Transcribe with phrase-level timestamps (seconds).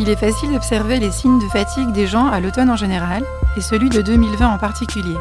[0.00, 3.24] Il est facile d'observer les signes de fatigue des gens à l'automne en général
[3.56, 5.16] et celui de 2020 en particulier.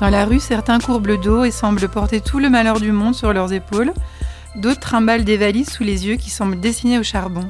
[0.00, 3.14] Dans la rue, certains courbent le dos et semblent porter tout le malheur du monde
[3.14, 3.92] sur leurs épaules.
[4.56, 7.48] D'autres trimballent des valises sous les yeux qui semblent dessinées au charbon.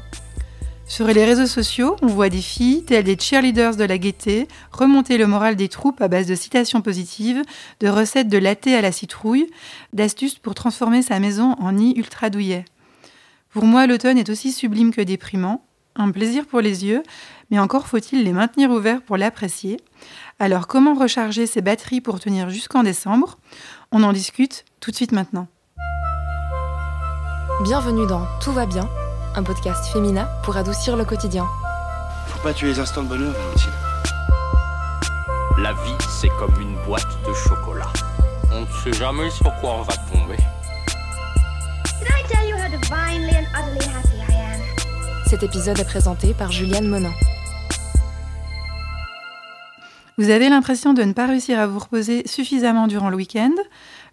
[0.87, 5.17] Sur les réseaux sociaux, on voit des filles, telles des cheerleaders de la gaieté, remonter
[5.17, 7.43] le moral des troupes à base de citations positives,
[7.81, 9.47] de recettes de latte à la citrouille,
[9.95, 12.67] d'astuces pour transformer sa maison en nid ultra douillet.
[13.49, 15.65] Pour moi, l'automne est aussi sublime que déprimant,
[15.97, 17.03] un plaisir pour les yeux,
[17.51, 19.79] mais encore faut-il les maintenir ouverts pour l'apprécier.
[20.39, 23.39] Alors comment recharger ses batteries pour tenir jusqu'en décembre?
[23.93, 25.47] On en discute tout de suite maintenant.
[27.63, 28.89] Bienvenue dans Tout va bien,
[29.37, 31.47] un podcast féminin pour adoucir le quotidien.
[32.27, 33.71] Faut pas tuer les instants de bonheur, Valentine.
[35.59, 37.93] La vie, c'est comme une boîte de chocolat.
[38.53, 40.37] On ne sait jamais sur quoi on va tomber.
[42.01, 44.34] Did I tell you how divinely and utterly happy I am?
[45.35, 47.13] Cet épisode est présenté par Juliane Monin.
[50.17, 53.51] Vous avez l'impression de ne pas réussir à vous reposer suffisamment durant le week-end,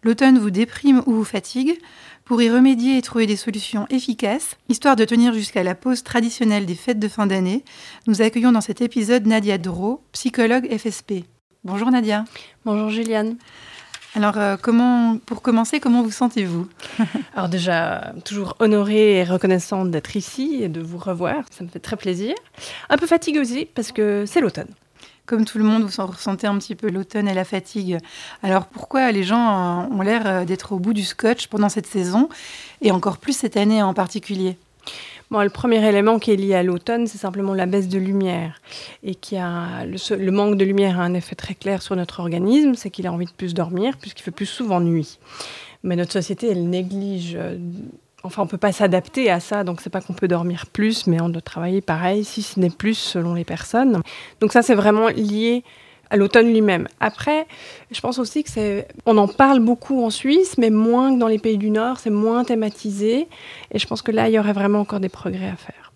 [0.01, 1.77] l'automne vous déprime ou vous fatigue.
[2.25, 6.65] Pour y remédier et trouver des solutions efficaces, histoire de tenir jusqu'à la pause traditionnelle
[6.65, 7.63] des fêtes de fin d'année,
[8.07, 11.25] nous accueillons dans cet épisode Nadia Doro, psychologue FSP.
[11.63, 12.25] Bonjour Nadia.
[12.65, 13.37] Bonjour Juliane.
[14.13, 16.67] Alors, euh, comment, pour commencer, comment vous sentez-vous?
[17.35, 21.79] Alors déjà, toujours honorée et reconnaissante d'être ici et de vous revoir, ça me fait
[21.79, 22.35] très plaisir.
[22.89, 24.67] Un peu fatiguée aussi parce que c'est l'automne.
[25.25, 27.99] Comme tout le monde, vous ressentez un petit peu l'automne et la fatigue.
[28.43, 32.27] Alors pourquoi les gens ont l'air euh, d'être au bout du scotch pendant cette saison
[32.81, 34.57] et encore plus cette année en particulier?
[35.31, 38.61] Le premier élément qui est lié à l'automne, c'est simplement la baisse de lumière.
[39.01, 42.75] Et qui a le manque de lumière a un effet très clair sur notre organisme,
[42.75, 45.19] c'est qu'il a envie de plus dormir, puisqu'il fait plus souvent nuit.
[45.83, 47.35] Mais notre société, elle néglige.
[47.35, 47.57] euh,
[48.23, 51.21] enfin, on peut pas s'adapter à ça, donc c'est pas qu'on peut dormir plus, mais
[51.21, 54.01] on doit travailler pareil, si ce n'est plus selon les personnes.
[54.41, 55.63] Donc ça, c'est vraiment lié
[56.11, 56.87] à l'automne lui-même.
[56.99, 57.47] Après,
[57.89, 61.29] je pense aussi que c'est, on en parle beaucoup en Suisse, mais moins que dans
[61.29, 63.27] les pays du Nord, c'est moins thématisé.
[63.71, 65.93] Et je pense que là, il y aurait vraiment encore des progrès à faire.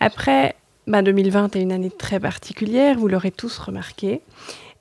[0.00, 0.54] Après,
[0.86, 4.20] bah, 2020 est une année très particulière, vous l'aurez tous remarqué.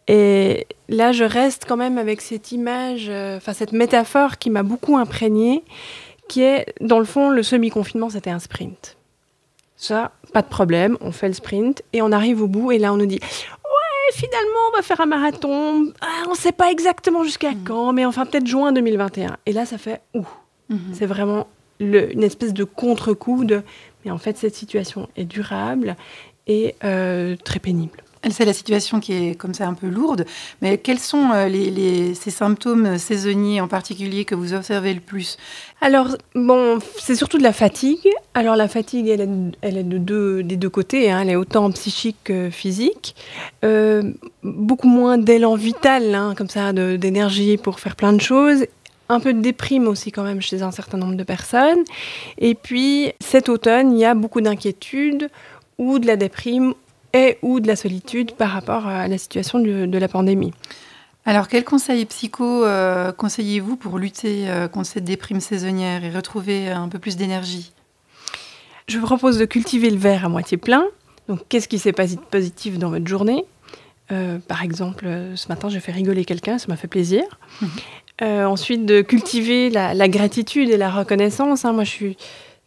[0.09, 4.63] Et là, je reste quand même avec cette image, euh, enfin cette métaphore qui m'a
[4.63, 5.63] beaucoup imprégnée,
[6.27, 8.97] qui est, dans le fond, le semi-confinement, c'était un sprint.
[9.79, 12.91] Ça, pas de problème, on fait le sprint et on arrive au bout et là,
[12.91, 13.19] on nous dit
[14.13, 15.91] finalement, on va faire un marathon.
[16.01, 19.37] Ah, on ne sait pas exactement jusqu'à quand, mais enfin, peut-être juin 2021.
[19.45, 20.27] Et là, ça fait Ouh
[20.93, 21.47] c'est vraiment
[21.79, 23.61] le- une espèce de contre-coup de
[24.03, 25.95] mais en fait cette situation est durable
[26.47, 28.03] et euh, très pénible.
[28.31, 30.25] C'est la situation qui est comme ça un peu lourde,
[30.61, 35.37] mais quels sont euh, les, ces symptômes saisonniers en particulier que vous observez le plus?
[35.81, 38.09] Alors bon, c'est surtout de la fatigue.
[38.33, 41.21] Alors la fatigue, elle est, de deux, des deux côtés, hein.
[41.21, 43.15] elle est autant psychique que physique.
[43.63, 44.11] Euh,
[44.43, 48.65] beaucoup moins d'élan vital, hein, comme ça, d'énergie pour faire plein de choses.
[49.09, 51.83] Un peu de déprime aussi quand même chez un certain nombre de personnes.
[52.37, 55.29] Et puis cet automne, il y a beaucoup d'inquiétudes
[55.77, 56.73] ou de la déprime
[57.13, 60.53] et ou de la solitude par rapport à la situation de, de la pandémie.
[61.25, 66.69] Alors, quels conseils psycho euh, conseillez-vous pour lutter euh, contre cette déprime saisonnière et retrouver
[66.69, 67.73] un peu plus d'énergie?
[68.87, 70.85] Je vous propose de cultiver le verre à moitié plein.
[71.27, 73.43] Donc, qu'est-ce qui s'est passé de positif dans votre journée?
[74.13, 77.23] Euh, Par exemple, ce matin, j'ai fait rigoler quelqu'un, ça m'a fait plaisir.
[78.21, 81.65] Euh, ensuite, de cultiver la, la gratitude et la reconnaissance.
[81.65, 81.73] hein.
[81.73, 82.17] Moi, je suis,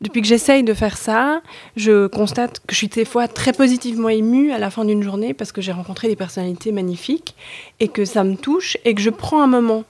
[0.01, 1.43] depuis que j'essaye de faire ça,
[1.77, 5.35] je constate que je suis des fois très positivement émue à la fin d'une journée
[5.35, 7.35] parce que j'ai rencontré des personnalités magnifiques
[7.81, 9.85] et que ça me touche et que je prends un moment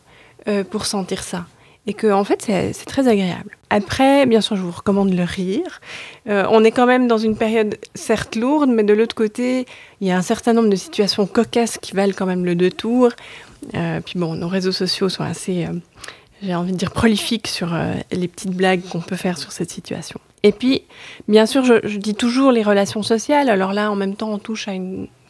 [0.49, 1.47] euh, pour sentir ça.
[1.87, 3.57] Et que, en fait, c'est très agréable.
[3.71, 5.81] Après, bien sûr, je vous recommande le rire.
[6.29, 9.65] Euh, on est quand même dans une période certes lourde, mais de l'autre côté,
[10.01, 13.11] il y a un certain nombre de situations cocasses qui valent quand même le détour.
[13.75, 15.73] Euh, puis bon, nos réseaux sociaux sont assez, euh,
[16.43, 19.71] j'ai envie de dire, prolifiques sur euh, les petites blagues qu'on peut faire sur cette
[19.71, 20.19] situation.
[20.43, 20.83] Et puis,
[21.29, 23.49] bien sûr, je, dis toujours les relations sociales.
[23.51, 24.73] Alors là, en même temps, on touche à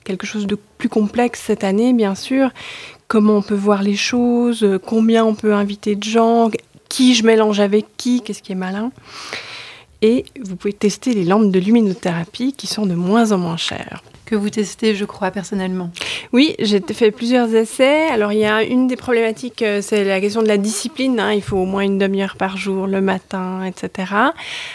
[0.04, 2.50] quelque chose de plus complexe cette année, bien sûr.
[3.08, 6.50] Comment on peut voir les choses, euh, combien on peut inviter de gens,
[6.88, 8.92] qui je mélange avec qui, qu'est-ce qui est malin.
[10.02, 14.02] Et vous pouvez tester les lampes de luminothérapie qui sont de moins en moins chères.
[14.30, 15.90] Que vous testez, je crois, personnellement.
[16.32, 18.06] Oui, j'ai fait plusieurs essais.
[18.10, 21.18] Alors, il y a une des problématiques, euh, c'est la question de la discipline.
[21.18, 21.32] hein.
[21.32, 24.12] Il faut au moins une demi-heure par jour, le matin, etc.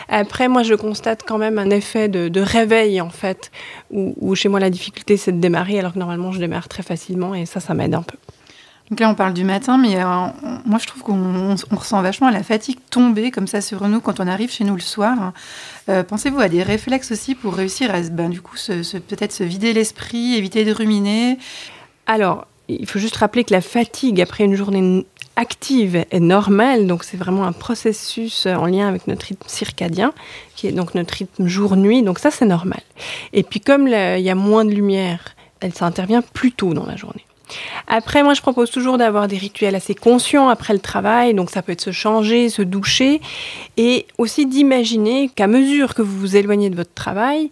[0.09, 3.49] Après, moi, je constate quand même un effet de, réveil, en fait,
[3.91, 6.83] où, où chez moi, la difficulté, c'est de démarrer, alors que normalement, je démarre très
[6.83, 8.17] facilement, et ça, ça m'aide un peu.
[8.91, 10.05] Donc là, on parle du matin, mais euh,
[10.65, 13.99] moi, je trouve qu'on on- on ressent vachement la fatigue tomber comme ça sur nous
[13.99, 15.33] quand on arrive chez nous le soir.
[15.89, 18.57] Euh, Pensez-vous à des réflexes aussi pour réussir à, ben, du coup,
[19.07, 21.39] peut-être se vider l'esprit, éviter de ruminer?
[22.05, 25.05] Alors, il faut juste rappeler que la fatigue après une journée
[25.35, 30.13] active est normale, donc c'est vraiment un processus euh, en lien avec notre rythme circadien,
[30.55, 32.81] qui est donc notre rythme jour-nuit, donc ça c'est normal.
[33.33, 36.85] Et puis comme il y a moins de lumière, elle ça intervient plus tôt dans
[36.85, 37.25] la journée.
[37.87, 41.33] Après, moi, je propose toujours d'avoir des rituels assez conscients après le travail.
[41.33, 43.21] Donc, ça peut être se changer, se doucher.
[43.77, 47.51] Et aussi d'imaginer qu'à mesure que vous vous éloignez de votre travail,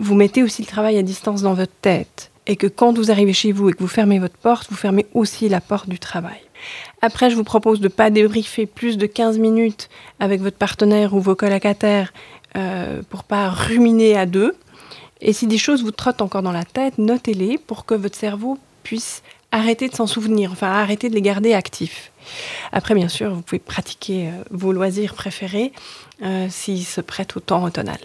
[0.00, 2.30] vous mettez aussi le travail à distance dans votre tête.
[2.46, 5.06] Et que quand vous arrivez chez vous et que vous fermez votre porte, vous fermez
[5.12, 6.40] aussi la porte du travail.
[7.02, 11.14] Après, je vous propose de ne pas débriefer plus de 15 minutes avec votre partenaire
[11.14, 12.12] ou vos colocataires
[12.56, 14.56] euh, pour pas ruminer à deux.
[15.20, 18.58] Et si des choses vous trottent encore dans la tête, notez-les pour que votre cerveau
[18.88, 22.10] puisse arrêter de s'en souvenir, enfin arrêter de les garder actifs.
[22.72, 25.72] Après, bien sûr, vous pouvez pratiquer euh, vos loisirs préférés
[26.22, 27.98] euh, s'ils se prêtent au temps automnal.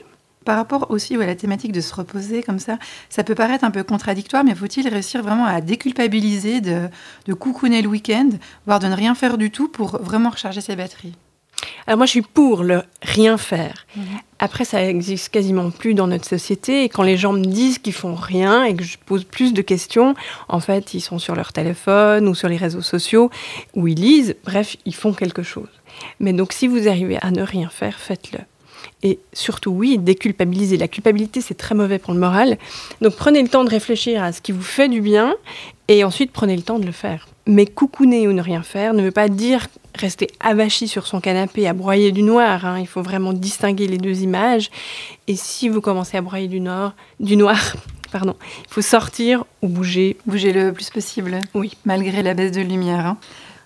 [0.43, 3.71] Par rapport aussi à la thématique de se reposer comme ça, ça peut paraître un
[3.71, 6.89] peu contradictoire, mais faut-il réussir vraiment à déculpabiliser de,
[7.27, 8.31] de coucouner le week-end,
[8.65, 11.13] voire de ne rien faire du tout pour vraiment recharger ses batteries?
[11.87, 13.85] Alors moi, je suis pour le rien faire.
[13.95, 14.03] Mhm.
[14.39, 16.83] Après, ça existe quasiment plus dans notre société.
[16.83, 19.61] Et quand les gens me disent qu'ils font rien et que je pose plus de
[19.61, 20.15] questions,
[20.49, 23.29] en fait, ils sont sur leur téléphone ou sur les réseaux sociaux
[23.73, 24.35] ou ils lisent.
[24.43, 25.69] Bref, ils font quelque chose.
[26.19, 28.39] Mais donc, si vous arrivez à ne rien faire, faites-le.
[29.01, 30.77] Et surtout, oui, déculpabiliser.
[30.77, 32.57] La culpabilité, c'est très mauvais pour le moral.
[33.01, 35.35] Donc, prenez le temps de réfléchir à ce qui vous fait du bien
[35.87, 37.27] et ensuite prenez le temps de le faire.
[37.45, 41.67] Mais coucouner ou ne rien faire ne veut pas dire rester avachi sur son canapé
[41.67, 42.65] à broyer du noir.
[42.65, 42.79] hein.
[42.79, 44.69] Il faut vraiment distinguer les deux images.
[45.27, 47.59] Et si vous commencez à broyer du, nord, du noir,
[48.11, 48.35] pardon,
[48.67, 50.17] il faut sortir ou bouger.
[50.25, 51.71] Bouger le plus possible, Oui.
[51.85, 53.05] malgré la baisse de lumière.
[53.05, 53.17] hein.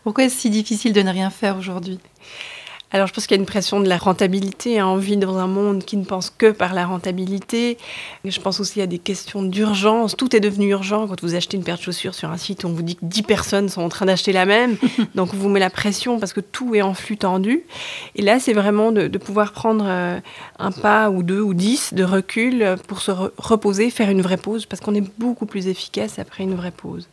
[0.03, 1.99] Pourquoi est-ce si difficile de ne rien faire aujourd'hui?
[2.93, 4.79] Alors je pense qu'il y a une pression de la rentabilité.
[4.79, 4.87] hein.
[4.87, 7.77] On vit dans un monde qui ne pense que par la rentabilité.
[8.23, 10.15] Je pense aussi à des questions d'urgence.
[10.15, 11.05] Tout est devenu urgent.
[11.05, 13.23] Quand vous achetez une paire de chaussures sur un site, on vous dit que 10
[13.23, 14.77] personnes sont en train d'acheter la même.
[15.15, 17.63] Donc on vous met la pression parce que tout est en flux tendu.
[18.15, 20.19] Et là, c'est vraiment de, de pouvoir prendre euh,
[20.57, 24.37] un pas ou deux ou dix de recul pour se re- reposer, faire une vraie
[24.37, 27.09] pause, parce qu'on est beaucoup plus efficace après une vraie pause.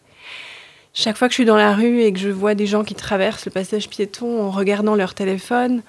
[0.96, 2.94] Chaque fois que je suis dans la rue et que je vois des gens qui
[2.94, 5.82] traversent le passage piéton en regardant leur téléphone,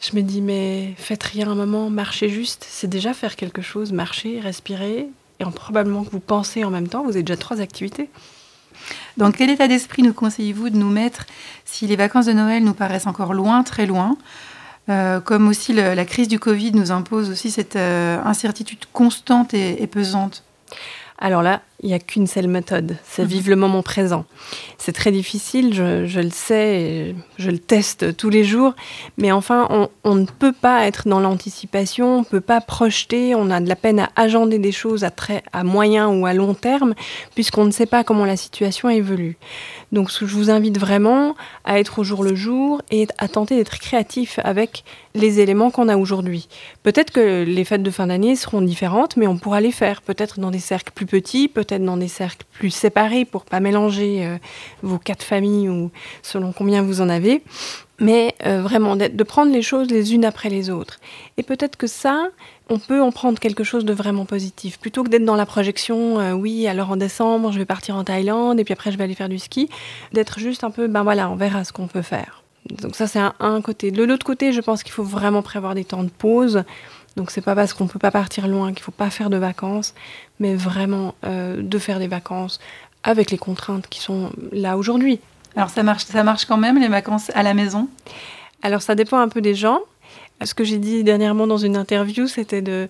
[0.00, 3.90] je me dis mais faites rien un moment, marchez juste, c'est déjà faire quelque chose,
[3.92, 5.08] marcher, respirer,
[5.40, 8.10] et en probablement que vous pensez en même temps, vous avez déjà trois activités.
[9.16, 11.26] Dans quel état d'esprit nous conseillez-vous de nous mettre
[11.64, 14.16] si les vacances de Noël nous paraissent encore loin, très loin?
[14.88, 19.52] Euh, Comme aussi le- la crise du Covid nous impose aussi cette euh, incertitude constante
[19.54, 20.42] et, et pesante.
[21.18, 23.28] Alors là, il n'y a qu'une seule méthode, c'est Mhm.
[23.28, 24.24] vivre le moment présent.
[24.78, 28.74] C'est très difficile, je, je le sais, je le teste tous les jours,
[29.18, 33.34] mais enfin, on, on ne peut pas être dans l'anticipation, on ne peut pas projeter,
[33.34, 36.34] on a de la peine à agender des choses à, très, à moyen ou à
[36.34, 36.94] long terme,
[37.34, 39.36] puisqu'on ne sait pas comment la situation évolue.
[39.90, 43.78] Donc je vous invite vraiment à être au jour le jour et à tenter d'être
[43.78, 46.48] créatif avec les éléments qu'on a aujourd'hui.
[46.82, 50.40] Peut-être que les fêtes de fin d'année seront différentes, mais on pourra les faire peut-être
[50.40, 54.38] dans des cercles plus petits, peut-être dans des cercles plus séparés pour pas mélanger euh,
[54.82, 55.90] vos quatre familles ou
[56.22, 57.42] selon combien vous en avez.
[57.98, 60.98] Mais euh, vraiment de prendre les choses les unes après les autres.
[61.36, 62.28] Et peut-être que ça,
[62.68, 64.78] on peut en prendre quelque chose de vraiment positif.
[64.78, 68.02] Plutôt que d'être dans la projection, euh, oui, alors en décembre, je vais partir en
[68.02, 69.68] Thaïlande et puis après, je vais aller faire du ski.
[70.12, 72.42] D'être juste un peu, ben voilà, on verra ce qu'on peut faire.
[72.70, 73.90] Donc ça, c'est un côté.
[73.90, 76.64] De l'autre côté, je pense qu'il faut vraiment prévoir des temps de pause.
[77.16, 79.94] Donc c'est pas parce qu'on peut pas partir loin qu'il faut pas faire de vacances,
[80.40, 82.58] mais vraiment euh, de faire des vacances
[83.02, 85.20] avec les contraintes qui sont là aujourd'hui.
[85.56, 87.88] Alors ça marche, ça marche quand même les vacances à la maison?
[88.62, 89.80] Alors ça dépend un peu des gens.
[90.44, 92.88] Ce que j'ai dit dernièrement dans une interview, c'était de,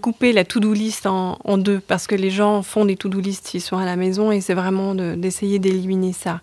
[0.00, 3.60] couper la to-do list en, deux, parce que les gens font des to-do list s'ils
[3.60, 6.40] sont à la maison, et c'est vraiment de- d'essayer d'éliminer ça.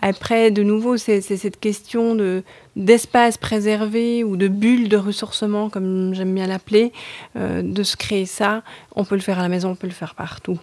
[0.00, 2.42] Après, de nouveau, c'est c'est cette question de
[2.76, 6.92] d'espace préservé ou de bulle de ressourcement, comme j'aime bien l'appeler,
[7.36, 8.62] euh, de se créer ça.
[8.94, 10.58] On peut le faire à la maison, on peut le faire partout.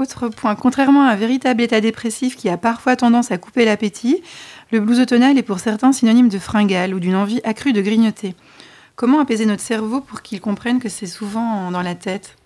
[0.00, 4.22] Autre point, contrairement à un véritable état dépressif qui a parfois tendance à couper l'appétit,
[4.72, 8.34] le blues automnal est pour certains synonyme de fringale ou d'une envie accrue de grignoter.
[8.96, 12.36] Comment apaiser notre cerveau pour qu'il comprenne que c'est souvent dans la tête?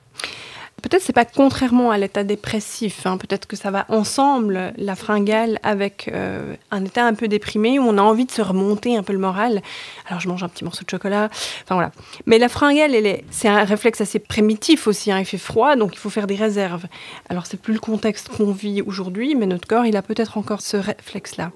[0.84, 3.16] Peut-être c'est pas contrairement à l'état dépressif, hein.
[3.16, 7.82] peut-être que ça va ensemble, la fringale, avec euh, un état un peu déprimé où
[7.82, 9.62] on a envie de se remonter un peu le moral.
[10.06, 11.30] Alors je mange un petit morceau de chocolat,
[11.62, 11.90] enfin voilà.
[12.26, 12.92] Mais la fringale,
[13.30, 15.20] c'est un réflexe assez primitif aussi, hein.
[15.20, 16.84] il fait froid, donc il faut faire des réserves.
[17.30, 20.60] Alors c'est plus le contexte qu'on vit aujourd'hui, mais notre corps, il a peut-être encore
[20.60, 21.50] ce réflexe-là.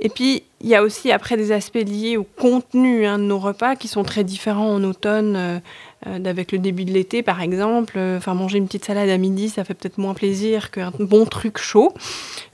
[0.00, 3.38] Et puis, il y a aussi après des aspects liés au contenu hein, de nos
[3.38, 5.58] repas qui sont très différents en automne euh,
[6.04, 7.94] avec le début de l'été, par exemple.
[7.96, 11.26] Euh, enfin, manger une petite salade à midi, ça fait peut-être moins plaisir qu'un bon
[11.26, 11.92] truc chaud.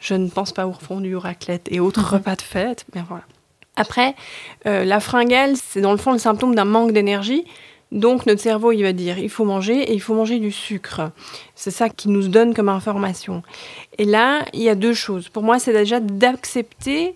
[0.01, 2.19] Je ne pense pas aux refondus, aux raclettes et autres Mhm.
[2.19, 2.85] repas de fête.
[2.95, 3.25] Mais voilà.
[3.77, 4.15] Après,
[4.67, 7.45] euh, la fringale, c'est dans le fond le symptôme d'un manque d'énergie.
[7.93, 11.11] Donc notre cerveau, il va dire, il faut manger et il faut manger du sucre.
[11.55, 13.43] C'est ça qui nous donne comme information.
[13.99, 15.29] Et là, il y a deux choses.
[15.29, 17.15] Pour moi, c'est déjà d'accepter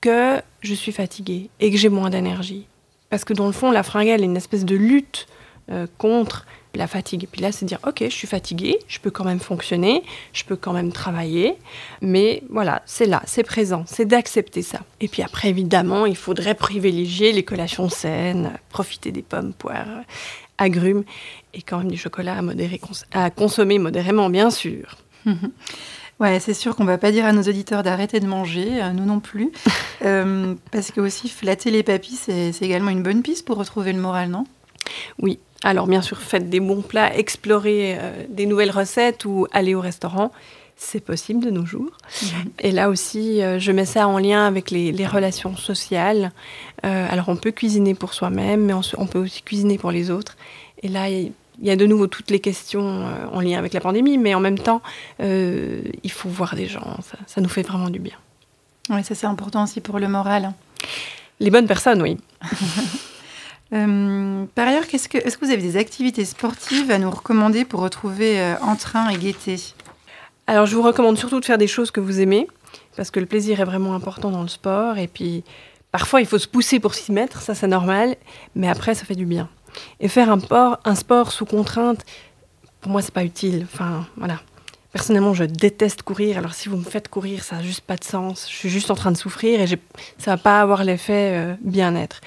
[0.00, 2.66] que je suis fatiguée et que j'ai moins d'énergie.
[3.10, 5.26] Parce que dans le fond, la fringale est une espèce de lutte
[5.70, 7.24] euh, contre la fatigue.
[7.24, 10.02] Et puis là, c'est dire, ok, je suis fatiguée, je peux quand même fonctionner,
[10.34, 11.54] je peux quand même travailler,
[12.02, 14.80] mais voilà, c'est là, c'est présent, c'est d'accepter ça.
[15.00, 20.02] Et puis après, évidemment, il faudrait privilégier les collations saines, profiter des pommes, poires,
[20.58, 21.04] agrumes,
[21.54, 24.96] et quand même du chocolat à, modérer, cons- à consommer modérément, bien sûr.
[26.18, 29.04] Ouais, c'est sûr qu'on va pas dire à nos auditeurs d'arrêter de manger, euh, nous
[29.04, 29.50] non plus.
[30.04, 33.98] Euh, parce que aussi, flatter les papilles, c'est également une bonne piste pour retrouver le
[33.98, 34.44] moral, non?
[35.18, 39.74] Oui, alors bien sûr, faites des bons plats, explorez euh, des nouvelles recettes ou allez
[39.74, 40.30] au restaurant.
[40.78, 41.90] C'est possible de nos jours.
[42.60, 46.32] Et là aussi, euh, je mets ça en lien avec les, les relations sociales.
[46.84, 50.36] Euh, alors, on peut cuisiner pour soi-même, mais on, peut aussi cuisiner pour les autres.
[50.82, 54.18] Et là, il y a de nouveau toutes les questions en lien avec la pandémie,
[54.18, 54.82] mais en même temps,
[55.18, 56.98] il faut voir des gens.
[57.00, 58.16] Ça, ça nous fait vraiment du bien.
[58.90, 60.52] Oui, ça c'est important aussi pour le moral.
[61.40, 62.18] Les bonnes personnes, oui.
[63.72, 68.40] Euh, par ailleurs, est-ce que vous avez des activités sportives à nous recommander pour retrouver
[68.40, 69.56] euh, entrain et gaieté?
[70.46, 72.46] Alors, je vous recommande surtout de faire des choses que vous aimez,
[72.96, 74.98] parce que le plaisir est vraiment important dans le sport.
[74.98, 75.42] Et puis,
[75.90, 78.16] parfois, il faut se pousser pour s'y mettre, ça c'est normal,
[78.54, 79.48] mais après, ça fait du bien.
[79.98, 80.38] Et faire un,
[80.84, 82.04] un sport sous contrainte,
[82.80, 83.66] pour moi, c'est pas utile.
[83.72, 84.40] Enfin, voilà.
[84.92, 86.38] Personnellement, je déteste courir.
[86.38, 88.46] Alors, si vous me faites courir, ça n'a juste pas de sens.
[88.48, 89.66] Je suis juste en train de souffrir et
[90.18, 92.20] ça va pas avoir l'effet euh, bien-être.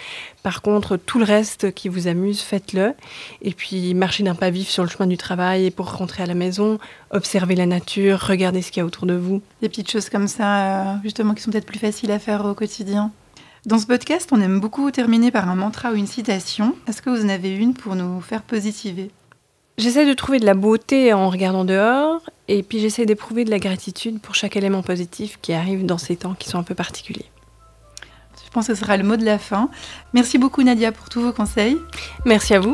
[0.43, 2.93] Par contre, tout le reste qui vous amuse, faites-le.
[3.41, 6.25] Et puis, marchez d'un pas vif sur le chemin du travail et pour rentrer à
[6.25, 6.77] la maison,
[7.11, 9.41] observez la nature, regardez ce qu'il y a autour de vous.
[9.61, 12.53] Des petites choses comme ça, euh, justement, qui sont peut-être plus faciles à faire au
[12.53, 13.11] quotidien.
[13.65, 16.75] Dans ce podcast, on aime beaucoup terminer par un mantra ou une citation.
[16.87, 19.11] Est-ce que vous en avez une pour nous faire positiver?
[19.77, 23.59] J'essaie de trouver de la beauté en regardant dehors et puis j'essaie d'éprouver de la
[23.59, 27.29] gratitude pour chaque élément positif qui arrive dans ces temps qui sont un peu particuliers.
[28.43, 29.69] Je pense que ce sera le mot de la fin.
[30.13, 31.77] Merci beaucoup Nadia pour tous vos conseils.
[32.25, 32.73] Merci à vous.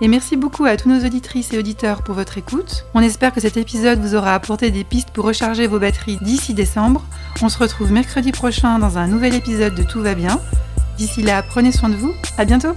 [0.00, 2.86] Et merci beaucoup à tous nos auditrices et auditeurs pour votre écoute.
[2.94, 6.54] On espère que cet épisode vous aura apporté des pistes pour recharger vos batteries d'ici
[6.54, 7.04] décembre.
[7.42, 10.40] On se retrouve mercredi prochain dans un nouvel épisode de Tout va bien.
[10.96, 12.14] D'ici là, prenez soin de vous.
[12.38, 12.74] À bientôt!